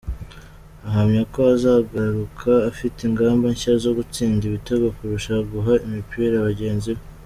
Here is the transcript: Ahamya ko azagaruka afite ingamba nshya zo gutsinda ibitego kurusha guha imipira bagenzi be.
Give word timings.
Ahamya 0.87 1.21
ko 1.31 1.39
azagaruka 1.55 2.51
afite 2.69 2.99
ingamba 3.09 3.45
nshya 3.53 3.73
zo 3.83 3.91
gutsinda 3.97 4.41
ibitego 4.45 4.87
kurusha 4.95 5.33
guha 5.51 5.73
imipira 5.85 6.37
bagenzi 6.49 6.91
be. 6.97 7.03